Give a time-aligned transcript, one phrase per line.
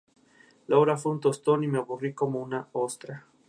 [0.65, 3.27] La obra fue un tostón y me aburrí como una ostra